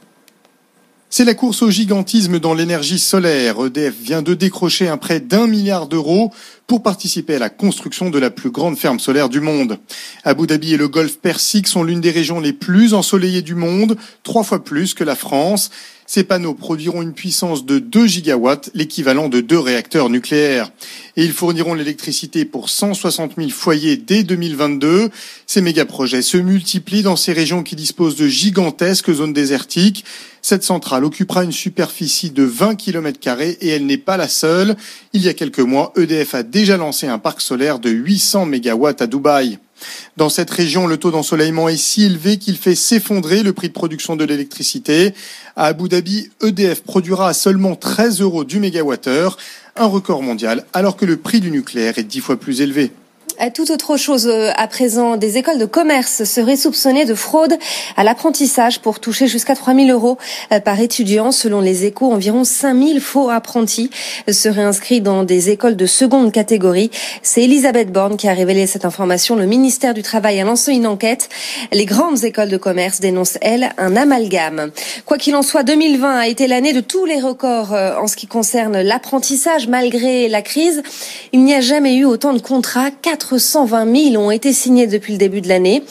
C'est 1.09 1.25
la 1.25 1.35
course 1.35 1.63
au 1.63 1.71
gigantisme 1.71 2.41
dans 2.41 2.53
l'énergie 2.53 2.99
solaire. 2.99 3.65
EDF 3.65 3.95
vient 3.95 4.23
de 4.23 4.35
décrocher 4.35 4.89
un 4.89 4.97
prêt 4.97 5.21
d'un 5.21 5.47
milliard 5.47 5.87
d'euros 5.87 6.33
pour 6.67 6.83
participer 6.83 7.37
à 7.37 7.39
la 7.39 7.51
construction 7.51 8.11
de 8.11 8.19
la 8.19 8.31
plus 8.31 8.51
grande 8.51 8.77
ferme 8.77 8.99
solaire 8.99 9.29
du 9.29 9.41
monde. 9.41 9.79
Abu 10.25 10.47
Dhabi 10.47 10.75
et 10.75 10.77
le 10.77 10.89
golfe 10.89 11.19
Persique 11.19 11.69
sont 11.69 11.85
l'une 11.85 12.01
des 12.01 12.11
régions 12.11 12.41
les 12.41 12.53
plus 12.53 12.95
ensoleillées 12.95 13.43
du 13.43 13.55
monde, 13.55 13.97
trois 14.23 14.43
fois 14.43 14.65
plus 14.65 14.95
que 14.95 15.05
la 15.05 15.15
France. 15.15 15.71
Ces 16.09 16.23
panneaux 16.23 16.55
produiront 16.55 17.03
une 17.03 17.15
puissance 17.15 17.67
de 17.67 17.81
2 17.81 18.07
gigawatts, 18.07 18.71
l'équivalent 18.75 19.29
de 19.29 19.41
deux 19.41 19.59
réacteurs 19.59 20.09
nucléaires. 20.09 20.71
Et 21.17 21.25
ils 21.25 21.33
fourniront 21.33 21.75
l'électricité 21.75 22.45
pour 22.45 22.71
160 22.71 23.33
000 23.37 23.51
foyers 23.51 23.97
dès 23.97 24.23
2022. 24.23 25.11
Ces 25.47 25.61
méga-projets 25.61 26.23
se 26.23 26.37
multiplient 26.37 27.03
dans 27.03 27.17
ces 27.17 27.33
régions 27.33 27.65
qui 27.65 27.75
disposent 27.75 28.15
de 28.15 28.29
gigantesques 28.29 29.13
zones 29.13 29.33
désertiques. 29.33 30.05
Cette 30.43 30.63
centrale 30.63 31.05
occupera 31.05 31.43
une 31.43 31.51
superficie 31.51 32.31
de 32.31 32.45
20 32.45 32.77
km 32.77 33.19
et 33.61 33.69
elle 33.69 33.85
n'est 33.85 33.99
pas 33.99 34.17
la 34.17 34.29
seule. 34.29 34.77
Il 35.13 35.23
y 35.23 35.29
a 35.29 35.35
quelques 35.35 35.59
mois, 35.59 35.93
EDF 35.97 36.37
a 36.37 36.45
déjà 36.57 36.79
lancé 36.79 37.07
un 37.07 37.19
parc 37.19 37.43
solaire 37.43 37.79
de 37.79 37.91
800 37.91 38.47
MW 38.47 38.87
à 38.99 39.07
Dubaï. 39.07 39.59
Dans 40.17 40.31
cette 40.31 40.49
région, 40.49 40.87
le 40.87 40.97
taux 40.97 41.11
d'ensoleillement 41.11 41.69
est 41.69 41.77
si 41.77 42.05
élevé 42.05 42.39
qu'il 42.39 42.57
fait 42.57 42.75
s'effondrer 42.75 43.43
le 43.43 43.53
prix 43.53 43.69
de 43.69 43.75
production 43.75 44.17
de 44.17 44.25
l'électricité. 44.25 45.13
À 45.55 45.67
Abu 45.67 45.91
Dhabi, 45.91 46.31
EDF 46.43 46.83
produira 46.83 47.29
à 47.29 47.35
seulement 47.35 47.77
13 47.77 48.23
euros 48.23 48.45
du 48.45 48.59
mégawattheure, 48.59 49.37
un 49.77 49.85
record 49.85 50.23
mondial, 50.23 50.65
alors 50.73 50.97
que 50.97 51.05
le 51.05 51.19
prix 51.19 51.41
du 51.41 51.51
nucléaire 51.51 51.99
est 51.99 52.05
dix 52.05 52.21
fois 52.21 52.41
plus 52.41 52.63
élevé. 52.63 52.91
Tout 53.55 53.71
autre 53.71 53.97
chose 53.97 54.27
euh, 54.27 54.51
à 54.57 54.67
présent, 54.67 55.17
des 55.17 55.37
écoles 55.37 55.59
de 55.59 55.67
commerce 55.67 56.25
seraient 56.25 56.57
soupçonnées 56.57 57.05
de 57.05 57.15
fraude 57.15 57.55
à 57.97 58.03
l'apprentissage 58.03 58.81
pour 58.81 58.99
toucher 58.99 59.29
jusqu'à 59.29 59.55
3 59.55 59.75
000 59.75 59.89
euros 59.89 60.17
euh, 60.53 60.61
par 60.61 60.81
étudiant. 60.81 61.33
Selon 61.33 61.61
les 61.61 61.85
échos, 61.85 62.13
environ 62.13 62.45
5 62.45 62.75
000 62.75 63.01
faux 63.01 63.29
apprentis 63.29 63.91
seraient 64.29 64.63
inscrits 64.63 65.01
dans 65.01 65.23
des 65.23 65.51
écoles 65.51 65.77
de 65.77 65.87
seconde 65.87 66.33
catégorie. 66.33 66.91
C'est 67.23 67.43
Elisabeth 67.43 67.93
Borne 67.93 68.17
qui 68.17 68.27
a 68.27 68.33
révélé 68.33 68.67
cette 68.67 68.85
information. 68.85 69.37
Le 69.37 69.47
ministère 69.47 69.93
du 69.93 70.03
Travail 70.03 70.41
a 70.41 70.45
lancé 70.45 70.73
une 70.73 70.87
enquête. 70.87 71.29
Les 71.73 71.85
grandes 71.85 72.25
écoles 72.25 72.49
de 72.49 72.57
commerce 72.57 73.01
dénoncent, 73.01 73.39
elles, 73.43 73.71
un 73.77 73.97
amalgame. 73.97 74.71
Quoi 75.05 75.19
qu'il 75.19 75.37
en 75.37 75.43
soit, 75.43 75.63
2020 75.63 76.19
a 76.19 76.27
été 76.27 76.47
l'année 76.47 76.73
de 76.73 76.81
tous 76.81 77.05
les 77.05 77.21
records 77.21 77.75
euh, 77.75 77.97
en 77.97 78.07
ce 78.07 78.17
qui 78.17 78.27
concerne 78.27 78.81
l'apprentissage. 78.81 79.69
Malgré 79.69 80.29
la 80.29 80.43
crise, 80.43 80.83
il 81.33 81.45
n'y 81.45 81.55
a 81.55 81.61
jamais 81.61 81.97
eu 81.97 82.05
autant 82.05 82.33
de 82.33 82.41
contrats. 82.41 82.91
420 83.17 84.11
000 84.13 84.23
ont 84.23 84.31
été 84.31 84.53
signés 84.53 84.87
depuis 84.87 85.13
le 85.13 85.19
début 85.19 85.41
de 85.41 85.49
l'année. 85.49 85.83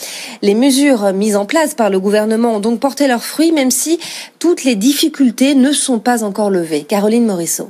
Les 0.41 0.53
mesures 0.53 1.13
mises 1.13 1.36
en 1.36 1.46
place 1.46 1.74
par 1.74 1.89
le 1.89 2.00
gouvernement 2.00 2.55
ont 2.55 2.60
donc 2.60 2.79
porté 2.79 3.08
leurs 3.08 3.24
fruits, 3.24 3.51
même 3.51 3.72
si 3.72 4.00
toutes 4.39 4.63
les 4.63 4.75
difficultés 4.75 5.55
ne 5.55 5.72
sont 5.72 6.00
pas 6.00 6.24
encore 6.24 6.50
levées. 6.50 6.84
Caroline 6.84 7.25
Morisseau. 7.25 7.70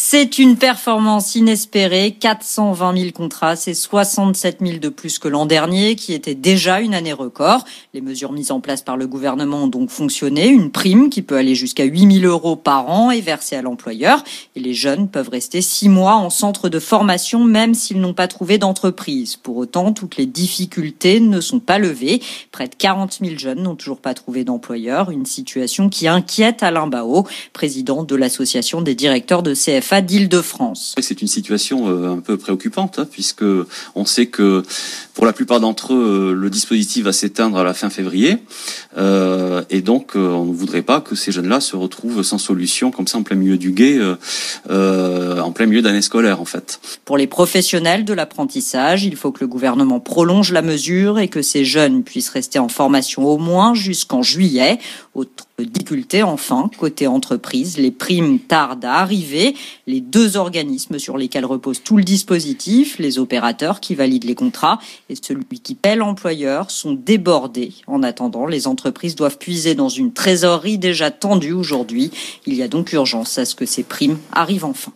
C'est 0.00 0.38
une 0.38 0.56
performance 0.56 1.34
inespérée, 1.34 2.12
420 2.20 2.96
000 2.96 3.10
contrats, 3.10 3.56
c'est 3.56 3.74
67 3.74 4.58
000 4.64 4.78
de 4.78 4.90
plus 4.90 5.18
que 5.18 5.26
l'an 5.26 5.44
dernier, 5.44 5.96
qui 5.96 6.12
était 6.12 6.36
déjà 6.36 6.80
une 6.80 6.94
année 6.94 7.12
record. 7.12 7.64
Les 7.94 8.00
mesures 8.00 8.30
mises 8.30 8.52
en 8.52 8.60
place 8.60 8.80
par 8.80 8.96
le 8.96 9.08
gouvernement 9.08 9.64
ont 9.64 9.66
donc 9.66 9.90
fonctionné. 9.90 10.46
Une 10.46 10.70
prime 10.70 11.10
qui 11.10 11.20
peut 11.20 11.36
aller 11.36 11.56
jusqu'à 11.56 11.82
8 11.82 12.20
000 12.20 12.32
euros 12.32 12.54
par 12.54 12.88
an 12.88 13.10
est 13.10 13.20
versée 13.20 13.56
à 13.56 13.60
l'employeur. 13.60 14.22
Et 14.54 14.60
les 14.60 14.72
jeunes 14.72 15.08
peuvent 15.08 15.30
rester 15.30 15.62
six 15.62 15.88
mois 15.88 16.14
en 16.14 16.30
centre 16.30 16.68
de 16.68 16.78
formation, 16.78 17.42
même 17.42 17.74
s'ils 17.74 18.00
n'ont 18.00 18.14
pas 18.14 18.28
trouvé 18.28 18.56
d'entreprise. 18.56 19.34
Pour 19.34 19.56
autant, 19.56 19.92
toutes 19.92 20.16
les 20.16 20.26
difficultés 20.26 21.18
ne 21.18 21.40
sont 21.40 21.58
pas 21.58 21.80
levées. 21.80 22.22
Près 22.52 22.68
de 22.68 22.76
40 22.76 23.18
000 23.20 23.36
jeunes 23.36 23.64
n'ont 23.64 23.74
toujours 23.74 24.00
pas 24.00 24.14
trouvé 24.14 24.44
d'employeur, 24.44 25.10
une 25.10 25.26
situation 25.26 25.88
qui 25.88 26.06
inquiète 26.06 26.62
Alain 26.62 26.86
Bao, 26.86 27.26
président 27.52 28.04
de 28.04 28.14
l'association 28.14 28.80
des 28.80 28.94
directeurs 28.94 29.42
de 29.42 29.54
CF 30.00 30.06
d'Île-de-France. 30.06 30.94
C'est 31.00 31.22
une 31.22 31.28
situation 31.28 31.88
euh, 31.88 32.12
un 32.12 32.20
peu 32.20 32.36
préoccupante, 32.36 32.98
hein, 32.98 33.06
puisque 33.10 33.44
on 33.94 34.04
sait 34.04 34.26
que 34.26 34.62
pour 35.14 35.26
la 35.26 35.32
plupart 35.32 35.60
d'entre 35.60 35.94
eux, 35.94 36.30
euh, 36.30 36.34
le 36.34 36.50
dispositif 36.50 37.04
va 37.04 37.12
s'éteindre 37.12 37.58
à 37.58 37.64
la 37.64 37.74
fin 37.74 37.90
février, 37.90 38.38
euh, 38.96 39.62
et 39.70 39.82
donc 39.82 40.12
on 40.14 40.44
ne 40.44 40.52
voudrait 40.52 40.82
pas 40.82 41.00
que 41.00 41.14
ces 41.14 41.32
jeunes-là 41.32 41.60
se 41.60 41.76
retrouvent 41.76 42.22
sans 42.22 42.38
solution, 42.38 42.90
comme 42.90 43.06
ça 43.06 43.18
en 43.18 43.22
plein 43.22 43.36
milieu 43.36 43.58
du 43.58 43.72
guet, 43.72 43.98
en 44.68 45.52
plein 45.52 45.66
milieu 45.66 45.82
d'année 45.82 46.02
scolaire 46.02 46.40
en 46.40 46.44
fait. 46.44 46.80
Pour 47.04 47.16
les 47.16 47.26
professionnels 47.26 48.04
de 48.04 48.12
l'apprentissage, 48.12 49.04
il 49.04 49.16
faut 49.16 49.32
que 49.32 49.40
le 49.40 49.48
gouvernement 49.48 50.00
prolonge 50.00 50.52
la 50.52 50.62
mesure 50.62 51.18
et 51.18 51.28
que 51.28 51.42
ces 51.42 51.64
jeunes 51.64 52.02
puissent 52.02 52.30
rester 52.30 52.58
en 52.58 52.68
formation 52.68 53.26
au 53.26 53.38
moins 53.38 53.74
jusqu'en 53.74 54.22
juillet. 54.22 54.78
Autre 55.14 55.47
difficulté, 55.64 56.22
enfin, 56.22 56.70
côté 56.78 57.06
entreprise, 57.06 57.78
les 57.78 57.90
primes 57.90 58.38
tardent 58.38 58.84
à 58.84 58.94
arriver. 58.94 59.54
Les 59.86 60.00
deux 60.00 60.36
organismes 60.36 60.98
sur 60.98 61.18
lesquels 61.18 61.44
repose 61.44 61.82
tout 61.82 61.96
le 61.96 62.04
dispositif, 62.04 62.98
les 62.98 63.18
opérateurs 63.18 63.80
qui 63.80 63.94
valident 63.94 64.24
les 64.24 64.34
contrats 64.34 64.78
et 65.08 65.14
celui 65.20 65.60
qui 65.60 65.74
paie 65.74 65.96
l'employeur, 65.96 66.70
sont 66.70 66.92
débordés. 66.92 67.72
En 67.86 68.02
attendant, 68.02 68.46
les 68.46 68.66
entreprises 68.66 69.16
doivent 69.16 69.38
puiser 69.38 69.74
dans 69.74 69.88
une 69.88 70.12
trésorerie 70.12 70.78
déjà 70.78 71.10
tendue 71.10 71.52
aujourd'hui. 71.52 72.10
Il 72.46 72.54
y 72.54 72.62
a 72.62 72.68
donc 72.68 72.92
urgence 72.92 73.38
à 73.38 73.44
ce 73.44 73.54
que 73.54 73.66
ces 73.66 73.82
primes 73.82 74.18
arrivent 74.32 74.64
enfin. 74.64 74.92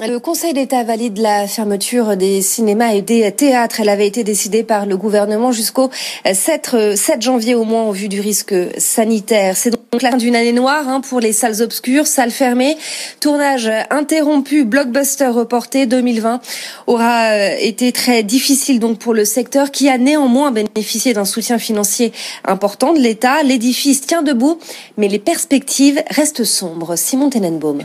Le 0.00 0.16
Conseil 0.18 0.54
d'État 0.54 0.84
valide 0.84 1.18
la 1.18 1.46
fermeture 1.46 2.16
des 2.16 2.40
cinémas 2.40 2.94
et 2.94 3.02
des 3.02 3.30
théâtres. 3.30 3.80
Elle 3.80 3.90
avait 3.90 4.06
été 4.06 4.24
décidée 4.24 4.62
par 4.62 4.86
le 4.86 4.96
gouvernement 4.96 5.52
jusqu'au 5.52 5.90
7, 6.24 6.96
7 6.96 7.20
janvier 7.20 7.54
au 7.54 7.64
moins 7.64 7.82
au 7.84 7.92
vu 7.92 8.08
du 8.08 8.18
risque 8.18 8.54
sanitaire. 8.78 9.54
C'est 9.54 9.68
donc 9.68 10.00
la 10.00 10.12
fin 10.12 10.16
d'une 10.16 10.34
année 10.34 10.54
noire 10.54 10.88
hein, 10.88 11.02
pour 11.02 11.20
les 11.20 11.34
salles 11.34 11.60
obscures, 11.60 12.06
salles 12.06 12.30
fermées, 12.30 12.78
tournage 13.20 13.70
interrompu, 13.90 14.64
blockbuster 14.64 15.26
reporté. 15.26 15.84
2020 15.84 16.40
aura 16.86 17.24
euh, 17.32 17.56
été 17.60 17.92
très 17.92 18.22
difficile 18.22 18.80
donc 18.80 18.98
pour 18.98 19.12
le 19.12 19.26
secteur 19.26 19.70
qui 19.70 19.90
a 19.90 19.98
néanmoins 19.98 20.52
bénéficié 20.52 21.12
d'un 21.12 21.26
soutien 21.26 21.58
financier 21.58 22.12
important 22.46 22.94
de 22.94 22.98
l'État. 22.98 23.42
L'édifice 23.42 24.00
tient 24.06 24.22
debout, 24.22 24.58
mais 24.96 25.08
les 25.08 25.18
perspectives 25.18 26.02
restent 26.08 26.44
sombres. 26.44 26.96
Simon 26.96 27.28
Tenenbaum. 27.28 27.82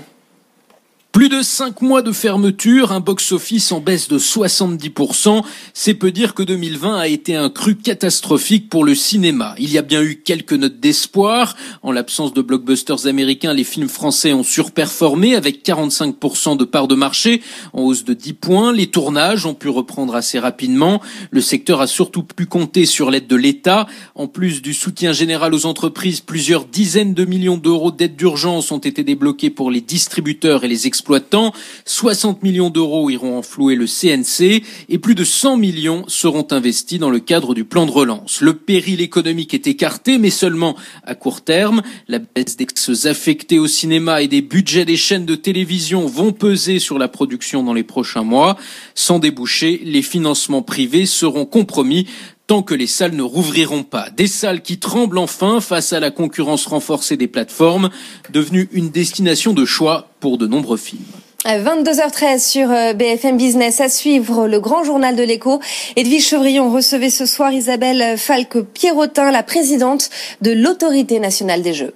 Plus 1.17 1.29
de 1.29 1.41
5 1.41 1.81
mois 1.81 2.03
de 2.03 2.11
fermeture, 2.11 2.91
un 2.91 2.99
box-office 2.99 3.71
en 3.71 3.79
baisse 3.79 4.07
de 4.07 4.19
70%. 4.19 5.41
C'est 5.73 5.95
peu 5.95 6.11
dire 6.11 6.35
que 6.35 6.43
2020 6.43 6.95
a 6.95 7.07
été 7.07 7.35
un 7.35 7.49
cru 7.49 7.73
catastrophique 7.75 8.69
pour 8.69 8.85
le 8.85 8.93
cinéma. 8.93 9.55
Il 9.57 9.71
y 9.71 9.79
a 9.79 9.81
bien 9.81 10.03
eu 10.03 10.21
quelques 10.23 10.53
notes 10.53 10.79
d'espoir. 10.79 11.55
En 11.81 11.91
l'absence 11.91 12.35
de 12.35 12.43
blockbusters 12.43 13.07
américains, 13.07 13.53
les 13.53 13.63
films 13.63 13.89
français 13.89 14.31
ont 14.31 14.43
surperformé 14.43 15.33
avec 15.33 15.65
45% 15.65 16.55
de 16.55 16.65
part 16.65 16.87
de 16.87 16.93
marché, 16.93 17.41
en 17.73 17.81
hausse 17.81 18.03
de 18.03 18.13
10 18.13 18.33
points. 18.33 18.71
Les 18.71 18.85
tournages 18.85 19.47
ont 19.47 19.55
pu 19.55 19.69
reprendre 19.69 20.13
assez 20.13 20.37
rapidement. 20.37 21.01
Le 21.31 21.41
secteur 21.41 21.81
a 21.81 21.87
surtout 21.87 22.21
pu 22.21 22.45
compter 22.45 22.85
sur 22.85 23.09
l'aide 23.09 23.25
de 23.25 23.35
l'État. 23.35 23.87
En 24.13 24.27
plus 24.27 24.61
du 24.61 24.75
soutien 24.75 25.13
général 25.13 25.55
aux 25.55 25.65
entreprises, 25.65 26.21
plusieurs 26.21 26.65
dizaines 26.65 27.15
de 27.15 27.25
millions 27.25 27.57
d'euros 27.57 27.89
d'aide 27.89 28.15
d'urgence 28.15 28.71
ont 28.71 28.77
été 28.77 29.03
débloqués 29.03 29.49
pour 29.49 29.71
les 29.71 29.81
distributeurs 29.81 30.63
et 30.63 30.67
les 30.67 30.85
exploitants 31.07 31.53
60 31.85 32.43
millions 32.43 32.69
d'euros 32.69 33.09
iront 33.09 33.37
enflouer 33.37 33.75
le 33.75 33.85
CNC 33.85 34.61
et 34.89 34.97
plus 34.97 35.15
de 35.15 35.23
100 35.23 35.55
millions 35.55 36.03
seront 36.09 36.45
investis 36.51 36.99
dans 36.99 37.09
le 37.09 37.19
cadre 37.19 37.53
du 37.53 37.63
plan 37.63 37.85
de 37.85 37.91
relance. 37.91 38.41
Le 38.41 38.53
péril 38.53 38.99
économique 38.99 39.53
est 39.53 39.67
écarté, 39.67 40.17
mais 40.17 40.29
seulement 40.29 40.75
à 41.05 41.15
court 41.15 41.45
terme. 41.45 41.81
La 42.09 42.19
baisse 42.19 42.57
des 42.57 43.07
affectés 43.07 43.57
au 43.57 43.67
cinéma 43.67 44.21
et 44.21 44.27
des 44.27 44.41
budgets 44.41 44.83
des 44.83 44.97
chaînes 44.97 45.25
de 45.25 45.35
télévision 45.35 46.07
vont 46.07 46.33
peser 46.33 46.79
sur 46.79 46.99
la 46.99 47.07
production 47.07 47.63
dans 47.63 47.73
les 47.73 47.83
prochains 47.83 48.23
mois. 48.23 48.57
Sans 48.93 49.19
déboucher, 49.19 49.79
les 49.85 50.01
financements 50.01 50.61
privés 50.61 51.05
seront 51.05 51.45
compromis 51.45 52.05
tant 52.47 52.63
que 52.63 52.73
les 52.73 52.87
salles 52.87 53.15
ne 53.15 53.21
rouvriront 53.21 53.83
pas. 53.83 54.09
Des 54.15 54.27
salles 54.27 54.61
qui 54.61 54.79
tremblent 54.79 55.17
enfin 55.17 55.59
face 55.61 55.93
à 55.93 55.99
la 55.99 56.11
concurrence 56.11 56.65
renforcée 56.65 57.17
des 57.17 57.27
plateformes, 57.27 57.89
devenues 58.31 58.69
une 58.71 58.89
destination 58.89 59.53
de 59.53 59.65
choix 59.65 60.07
pour 60.21 60.37
de 60.37 60.47
nombreux 60.47 60.77
films. 60.77 61.03
22h13 61.45 62.39
sur 62.39 62.71
euh, 62.71 62.93
BFM 62.93 63.37
Business 63.37 63.79
à 63.79 63.89
suivre 63.89 64.47
le 64.47 64.59
grand 64.59 64.83
journal 64.83 65.15
de 65.15 65.23
l'écho. 65.23 65.61
Edwige 65.95 66.27
Chevrillon 66.27 66.71
recevait 66.71 67.09
ce 67.09 67.25
soir 67.25 67.53
Isabelle 67.53 68.17
Falque-Pierrotin, 68.17 69.31
la 69.31 69.43
présidente 69.43 70.09
de 70.41 70.51
l'Autorité 70.51 71.19
nationale 71.19 71.61
des 71.61 71.73
jeux. 71.73 71.93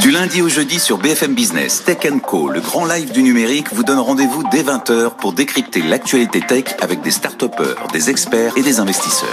Du 0.00 0.10
lundi 0.12 0.42
au 0.42 0.48
jeudi 0.48 0.78
sur 0.78 0.98
BFM 0.98 1.34
Business, 1.34 1.82
Tech 1.84 1.98
Co, 2.22 2.48
le 2.48 2.60
grand 2.60 2.84
live 2.84 3.10
du 3.10 3.22
numérique, 3.22 3.72
vous 3.72 3.82
donne 3.82 3.98
rendez-vous 3.98 4.44
dès 4.50 4.62
20h 4.62 5.16
pour 5.16 5.32
décrypter 5.32 5.82
l'actualité 5.82 6.40
tech 6.40 6.64
avec 6.80 7.02
des 7.02 7.10
start 7.10 7.44
des 7.92 8.10
experts 8.10 8.52
et 8.56 8.62
des 8.62 8.80
investisseurs. 8.80 9.28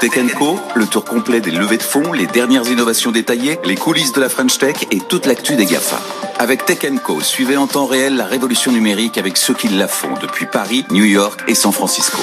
Tech 0.00 0.12
Co, 0.38 0.58
le 0.74 0.86
tour 0.86 1.04
complet 1.04 1.40
des 1.40 1.50
levées 1.50 1.78
de 1.78 1.82
fonds, 1.82 2.12
les 2.12 2.26
dernières 2.26 2.68
innovations 2.70 3.12
détaillées, 3.12 3.58
les 3.64 3.76
coulisses 3.76 4.12
de 4.12 4.20
la 4.20 4.28
French 4.28 4.58
Tech 4.58 4.86
et 4.90 4.98
toute 4.98 5.26
l'actu 5.26 5.56
des 5.56 5.64
GAFA. 5.64 6.00
Avec 6.38 6.66
Tech 6.66 6.78
Co, 7.02 7.20
suivez 7.20 7.56
en 7.56 7.66
temps 7.66 7.86
réel 7.86 8.16
la 8.16 8.26
révolution 8.26 8.72
numérique 8.72 9.16
avec 9.18 9.36
ceux 9.36 9.54
qui 9.54 9.68
la 9.68 9.88
font 9.88 10.14
depuis 10.20 10.46
Paris, 10.46 10.84
New 10.90 11.04
York 11.04 11.44
et 11.48 11.54
San 11.54 11.72
Francisco. 11.72 12.18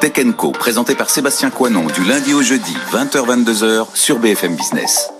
Tech 0.00 0.14
Co, 0.36 0.52
présenté 0.52 0.94
par 0.94 1.10
Sébastien 1.10 1.50
Coinon 1.50 1.86
du 1.86 2.04
lundi 2.04 2.34
au 2.34 2.42
jeudi, 2.42 2.76
20h-22h 2.92 3.86
sur 3.94 4.18
BFM 4.18 4.54
Business. 4.54 5.10